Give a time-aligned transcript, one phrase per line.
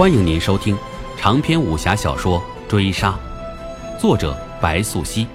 [0.00, 0.74] 欢迎您收听
[1.18, 3.20] 长篇武侠小说《追杀》，
[4.00, 5.26] 作者白素熙，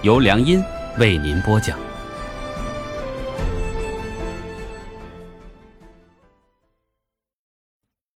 [0.00, 0.64] 由良音
[0.96, 1.78] 为您播讲。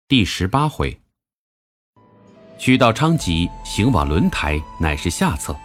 [0.07, 0.95] 第十八回，
[2.59, 5.55] 取到昌吉行往轮台，乃是下策。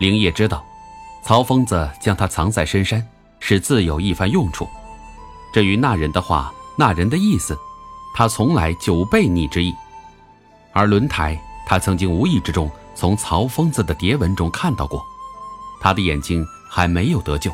[0.00, 0.66] 灵叶知道，
[1.22, 3.06] 曹疯子将他藏在深山，
[3.38, 4.68] 是自有一番用处。
[5.52, 7.56] 至于那人的话，那人的意思。
[8.18, 9.72] 他从来就无背逆之意，
[10.72, 15.00] 而轮台，他曾经无意之中从曹疯子的牒文中看到过，
[15.80, 17.48] 他的眼睛还没有得救。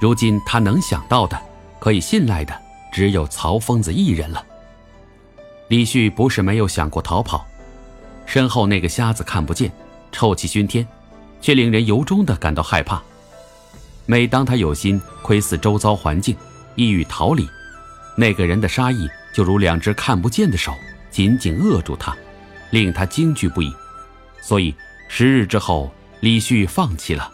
[0.00, 1.38] 如今他能想到的，
[1.78, 2.58] 可以信赖的，
[2.90, 4.42] 只有曹疯子一人了。
[5.68, 7.44] 李旭不是没有想过逃跑，
[8.24, 9.70] 身后那个瞎子看不见，
[10.10, 10.88] 臭气熏天，
[11.42, 13.02] 却令人由衷的感到害怕。
[14.06, 16.34] 每当他有心窥伺周遭环境，
[16.74, 17.46] 意欲逃离，
[18.16, 19.06] 那个人的杀意。
[19.34, 20.72] 就如两只看不见的手
[21.10, 22.16] 紧紧扼住他，
[22.70, 23.74] 令他惊惧不已。
[24.40, 24.74] 所以
[25.08, 27.30] 十日之后，李旭放弃了。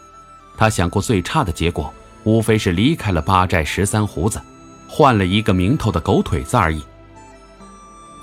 [0.57, 4.41] 他想过最差的结果，无非是离开了八寨十三胡子，
[4.89, 6.83] 换了一个名头的狗腿子而已。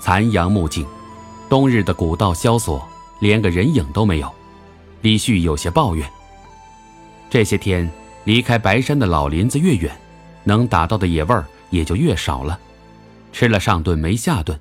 [0.01, 0.85] 残阳暮尽，
[1.49, 2.85] 冬日的古道萧索，
[3.21, 4.33] 连个人影都没有。
[5.01, 6.09] 李旭有些抱怨：
[7.29, 7.89] 这些天
[8.25, 9.95] 离开白山的老林子越远，
[10.43, 12.59] 能打到的野味儿也就越少了。
[13.31, 14.59] 吃了上顿没下顿。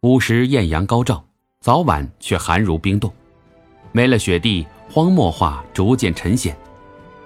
[0.00, 1.24] 午时艳阳高照，
[1.60, 3.12] 早晚却寒如冰冻。
[3.92, 6.56] 没了雪地，荒漠化逐渐沉显。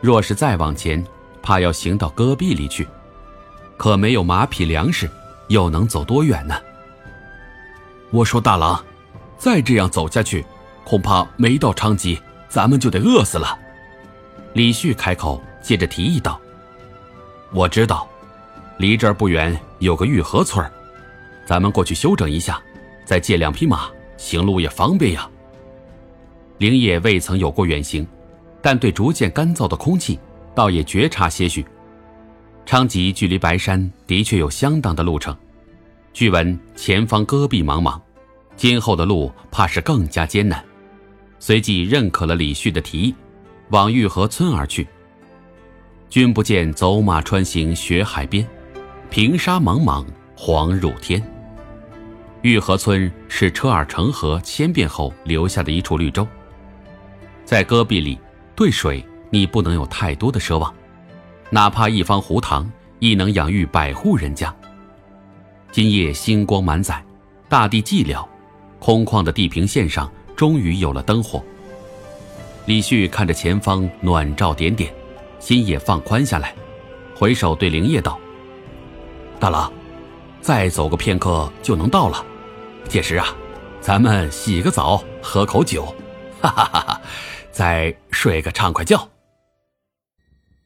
[0.00, 1.04] 若是再往前，
[1.42, 2.86] 怕要行到戈壁里去。
[3.76, 5.08] 可没有马匹粮食，
[5.48, 6.54] 又能走多远呢？
[8.10, 8.82] 我说大郎，
[9.36, 10.44] 再这样走下去，
[10.84, 13.58] 恐怕没到昌吉，咱们就得饿死了。
[14.52, 16.40] 李旭开口，接着提议道
[17.52, 18.08] ：“我知道。”
[18.78, 20.64] 离这儿不远有个玉河村
[21.46, 22.60] 咱们过去休整一下，
[23.04, 25.28] 再借两匹马，行路也方便呀。
[26.58, 28.06] 灵野未曾有过远行，
[28.62, 30.18] 但对逐渐干燥的空气，
[30.54, 31.64] 倒也觉察些许。
[32.64, 35.36] 昌吉距离白山的确有相当的路程，
[36.12, 38.00] 据闻前方戈壁茫茫，
[38.56, 40.64] 今后的路怕是更加艰难。
[41.38, 43.14] 随即认可了李旭的提议，
[43.68, 44.86] 往玉河村而去。
[46.08, 48.46] 君不见，走马穿行雪海边。
[49.14, 50.04] 平沙茫茫，
[50.36, 51.22] 黄入天。
[52.42, 56.26] 玉河村是车尔成河千变后留下的一处绿洲。
[57.44, 58.18] 在戈壁里，
[58.56, 60.74] 对水你不能有太多的奢望，
[61.48, 64.52] 哪怕一方湖塘，亦能养育百户人家。
[65.70, 67.00] 今夜星光满载，
[67.48, 68.26] 大地寂寥，
[68.80, 71.40] 空旷的地平线上终于有了灯火。
[72.66, 74.92] 李旭看着前方暖照点点，
[75.38, 76.52] 心也放宽下来，
[77.14, 78.18] 回首对灵叶道。
[79.44, 79.70] 大郎，
[80.40, 82.24] 再走个片刻就能到了。
[82.88, 83.26] 届时啊，
[83.78, 85.84] 咱们洗个澡，喝口酒，
[86.40, 87.02] 哈哈哈哈，
[87.52, 89.06] 再睡个畅快觉。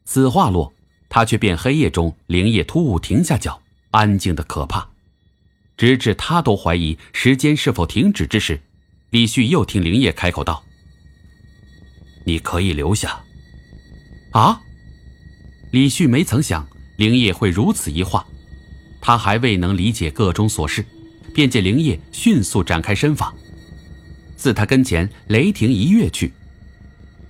[0.05, 0.73] 此话落，
[1.09, 4.87] 他却变黑夜中灵叶突兀停下脚，安静的可怕。
[5.75, 8.61] 直至他都怀疑时间是否停止之时，
[9.09, 10.63] 李旭又听灵叶开口道
[12.23, 13.19] ：“你可以留下。”
[14.31, 14.61] 啊！
[15.71, 18.25] 李旭没曾想灵叶会如此一话。
[19.09, 20.85] 他还未能理解个中所事，
[21.33, 23.33] 便见灵叶迅速展开身法，
[24.35, 26.31] 自他跟前雷霆一跃去。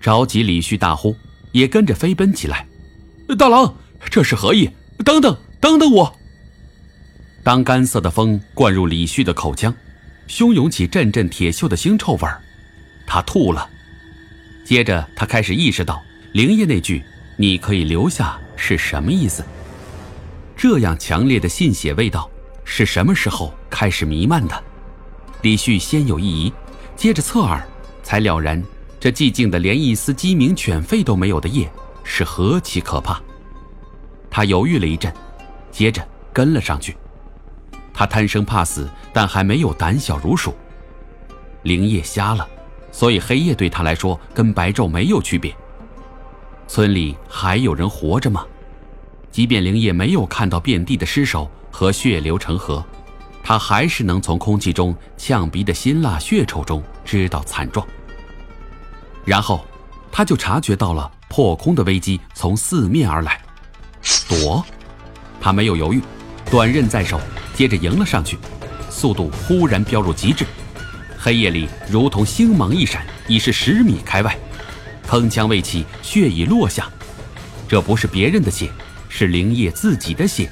[0.01, 1.15] 着急，李旭大呼，
[1.53, 2.67] 也跟着飞奔起来。
[3.37, 3.73] 大郎，
[4.11, 4.69] 这是何意？
[5.05, 6.13] 等等，等等我！
[7.43, 9.73] 当干涩的风灌入李旭的口腔，
[10.27, 12.41] 汹涌起阵阵铁锈的腥臭味儿，
[13.07, 13.69] 他吐了。
[14.65, 16.03] 接着，他开始意识到
[16.33, 17.01] 灵叶那句
[17.39, 19.45] “你可以留下”是什么意思。
[20.59, 22.29] 这样强烈的信血味道
[22.65, 24.63] 是什么时候开始弥漫的？
[25.41, 26.53] 李旭先有一疑，
[26.97, 27.65] 接着侧耳，
[28.03, 28.61] 才了然，
[28.99, 31.71] 这寂静的连一丝鸡鸣犬吠都没有的夜
[32.03, 33.21] 是何其可怕。
[34.29, 35.13] 他犹豫了一阵，
[35.71, 36.97] 接着跟了上去。
[37.93, 40.53] 他贪生怕死，但还没有胆小如鼠。
[41.63, 42.45] 灵叶瞎了，
[42.91, 45.55] 所以黑夜对他来说跟白昼没有区别。
[46.67, 48.45] 村里还有人活着吗？
[49.31, 52.83] 即便灵叶没有看到遍地的尸首和血流成河，
[53.43, 57.85] 他还是能从空气中、呛鼻的辛辣血臭中知道惨状。
[59.23, 59.65] 然后，
[60.11, 63.39] 他就察觉到了破空的危机从四面而来。
[64.27, 64.65] 躲，
[65.39, 66.01] 他没有犹豫，
[66.49, 67.19] 短刃在手，
[67.53, 68.37] 接着迎了上去，
[68.89, 70.45] 速度忽然飙入极致。
[71.17, 74.35] 黑夜里如同星芒一闪，已是十米开外。
[75.07, 76.89] 铿锵未起，血已落下。
[77.67, 78.71] 这不是别人的血。
[79.09, 80.49] 是灵叶自己的血。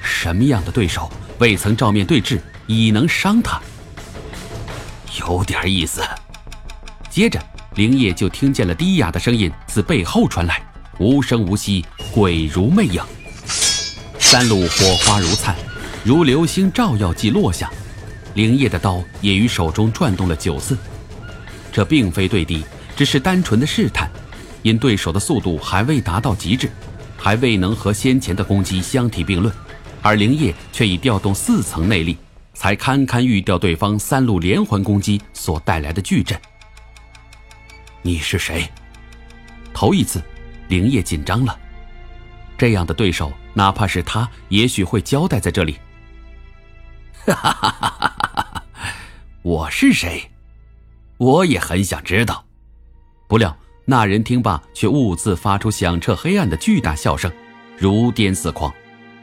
[0.00, 3.60] 什么样的对手未曾照面对质，已能伤他？
[5.18, 6.02] 有点意思。
[7.10, 7.42] 接着，
[7.74, 10.62] 灵叶就听见了低哑的声音自背后传来，
[10.98, 13.02] 无声无息，鬼如魅影。
[14.18, 15.56] 三路火花如灿，
[16.04, 17.70] 如流星照耀即落下。
[18.34, 20.76] 灵叶的刀也于手中转动了九次。
[21.72, 22.64] 这并非对敌，
[22.96, 24.10] 只是单纯的试探，
[24.62, 26.70] 因对手的速度还未达到极致，
[27.18, 29.52] 还未能和先前的攻击相提并论，
[30.00, 32.16] 而灵叶却已调动四层内力，
[32.54, 36.40] 才堪堪预掉对方三路连环攻击所带来的巨震。
[38.00, 38.66] 你是谁？
[39.74, 40.22] 头一次，
[40.68, 41.58] 灵叶紧张了。
[42.56, 45.76] 这样的对手，哪怕是他，也许会交代在这里。
[47.26, 48.64] 哈哈哈哈哈哈！
[49.42, 50.30] 我是谁？
[51.18, 52.44] 我也很想知道。
[53.26, 53.54] 不料
[53.90, 57.32] 那人听罢，却兀自发出响彻黑暗的巨大笑声，
[57.78, 58.70] 如癫似狂。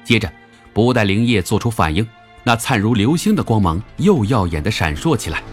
[0.04, 0.28] 接着，
[0.74, 2.04] 不待灵叶做出反应，
[2.44, 5.44] 那灿如流星的光芒又耀眼的闪烁起来。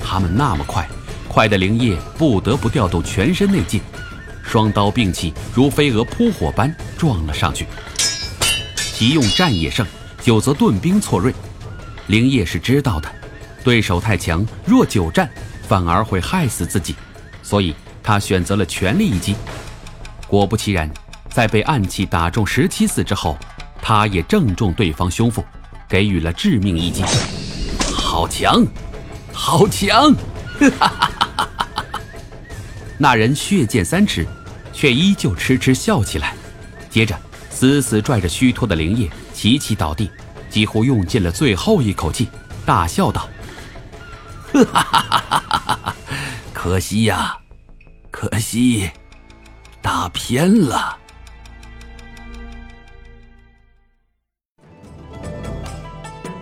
[0.00, 0.88] 他们那么快。
[1.26, 3.80] 快的灵叶不得不调动全身内劲，
[4.44, 7.66] 双刀并起，如飞蛾扑火般撞了上去。
[8.76, 9.84] 其用战也胜，
[10.22, 11.34] 久则盾兵错锐。
[12.06, 13.10] 灵叶是知道的，
[13.64, 15.28] 对手太强，若久战
[15.66, 16.94] 反而会害死自己，
[17.42, 19.34] 所以他选择了全力一击。
[20.26, 20.90] 果不其然，
[21.28, 23.36] 在被暗器打中十七次之后，
[23.82, 25.44] 他也正中对方胸腹，
[25.88, 27.02] 给予了致命一击。
[27.92, 28.64] 好强，
[29.32, 30.14] 好强！
[30.78, 31.10] 哈！
[32.98, 34.26] 那人血溅三尺，
[34.72, 36.34] 却依旧痴痴笑起来，
[36.90, 37.18] 接着
[37.50, 40.10] 死死拽着虚脱的灵叶，齐齐倒地，
[40.50, 42.28] 几乎用尽了最后一口气，
[42.66, 43.28] 大笑道
[44.52, 45.96] ：“哈哈哈哈哈！
[46.52, 47.38] 可惜呀，
[48.10, 48.90] 可惜，
[49.80, 50.98] 打偏了。”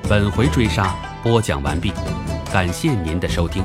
[0.08, 1.92] 本回追杀播讲完毕，
[2.50, 3.62] 感谢您的收听。